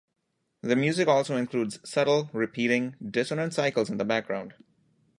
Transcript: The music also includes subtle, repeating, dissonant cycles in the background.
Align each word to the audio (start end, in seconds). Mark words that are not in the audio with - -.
The 0.63 0.75
music 0.75 1.07
also 1.07 1.35
includes 1.37 1.77
subtle, 1.87 2.31
repeating, 2.33 2.95
dissonant 3.07 3.53
cycles 3.53 3.91
in 3.91 3.97
the 3.97 4.03
background. 4.03 4.55